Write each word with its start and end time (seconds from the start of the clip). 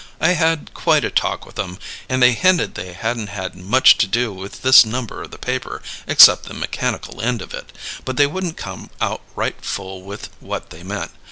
I 0.19 0.31
had 0.31 0.73
quite 0.73 1.03
a 1.05 1.11
talk 1.11 1.45
with 1.45 1.59
'em 1.59 1.77
and 2.09 2.23
they 2.23 2.33
hinted 2.33 2.73
they 2.73 2.93
hadn't 2.93 3.27
had 3.27 3.53
much 3.55 3.99
to 3.99 4.07
do 4.07 4.33
with 4.33 4.63
this 4.63 4.83
number 4.83 5.21
of 5.21 5.29
the 5.29 5.37
paper, 5.37 5.83
except 6.07 6.45
the 6.45 6.55
mechanical 6.55 7.21
end 7.21 7.39
of 7.39 7.53
it; 7.53 7.71
but 8.03 8.17
they 8.17 8.25
wouldn't 8.25 8.57
come 8.57 8.89
out 8.99 9.21
right 9.35 9.63
full 9.63 10.01
with 10.01 10.29
what 10.39 10.71
they 10.71 10.81
meant. 10.81 11.11